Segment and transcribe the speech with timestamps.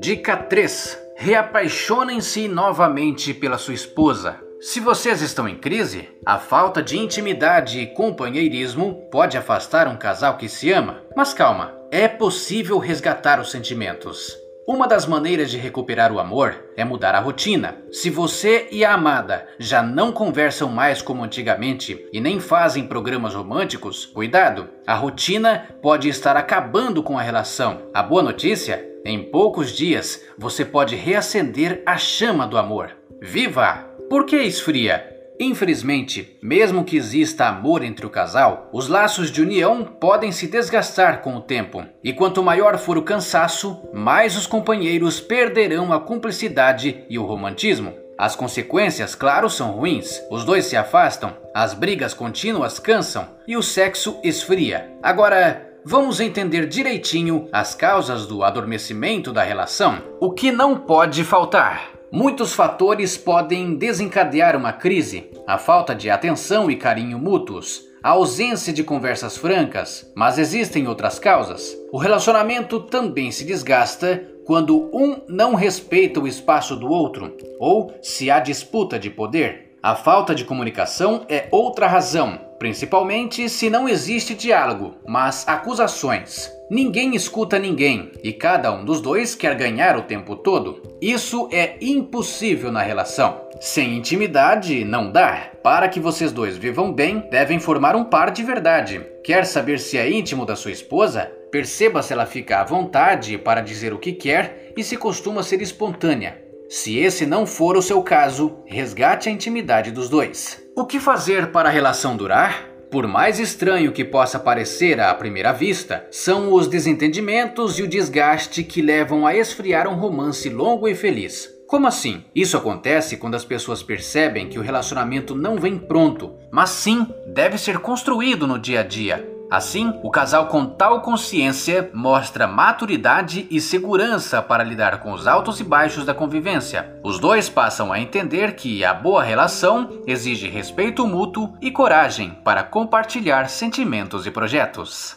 [0.00, 4.40] Dica 3: Reapaixonem-se novamente pela sua esposa.
[4.60, 10.36] Se vocês estão em crise, a falta de intimidade e companheirismo pode afastar um casal
[10.36, 11.02] que se ama.
[11.16, 14.47] Mas calma, é possível resgatar os sentimentos.
[14.68, 17.78] Uma das maneiras de recuperar o amor é mudar a rotina.
[17.90, 23.32] Se você e a amada já não conversam mais como antigamente e nem fazem programas
[23.32, 27.88] românticos, cuidado, a rotina pode estar acabando com a relação.
[27.94, 32.94] A boa notícia em poucos dias você pode reacender a chama do amor.
[33.22, 33.86] Viva!
[34.10, 35.17] Por que esfria?
[35.40, 41.22] Infelizmente, mesmo que exista amor entre o casal, os laços de união podem se desgastar
[41.22, 41.84] com o tempo.
[42.02, 47.94] E quanto maior for o cansaço, mais os companheiros perderão a cumplicidade e o romantismo.
[48.18, 50.20] As consequências, claro, são ruins.
[50.28, 54.92] Os dois se afastam, as brigas contínuas cansam e o sexo esfria.
[55.00, 60.02] Agora, vamos entender direitinho as causas do adormecimento da relação.
[60.20, 61.97] O que não pode faltar?
[62.10, 68.72] Muitos fatores podem desencadear uma crise: a falta de atenção e carinho mútuos, a ausência
[68.72, 71.76] de conversas francas, mas existem outras causas.
[71.92, 78.30] O relacionamento também se desgasta quando um não respeita o espaço do outro ou se
[78.30, 79.67] há disputa de poder.
[79.88, 86.52] A falta de comunicação é outra razão principalmente se não existe diálogo, mas acusações.
[86.70, 90.82] Ninguém escuta ninguém e cada um dos dois quer ganhar o tempo todo.
[91.00, 93.40] Isso é impossível na relação.
[93.60, 95.50] Sem intimidade, não dá.
[95.62, 99.00] Para que vocês dois vivam bem, devem formar um par de verdade.
[99.24, 101.32] Quer saber se é íntimo da sua esposa?
[101.50, 105.62] Perceba se ela fica à vontade para dizer o que quer e se costuma ser
[105.62, 106.47] espontânea.
[106.68, 110.62] Se esse não for o seu caso, resgate a intimidade dos dois.
[110.76, 112.68] O que fazer para a relação durar?
[112.90, 118.62] Por mais estranho que possa parecer à primeira vista, são os desentendimentos e o desgaste
[118.62, 121.48] que levam a esfriar um romance longo e feliz.
[121.66, 122.24] Como assim?
[122.34, 127.56] Isso acontece quando as pessoas percebem que o relacionamento não vem pronto, mas sim deve
[127.56, 129.37] ser construído no dia a dia.
[129.50, 135.58] Assim, o casal com tal consciência mostra maturidade e segurança para lidar com os altos
[135.58, 137.00] e baixos da convivência.
[137.02, 142.62] Os dois passam a entender que a boa relação exige respeito mútuo e coragem para
[142.62, 145.16] compartilhar sentimentos e projetos.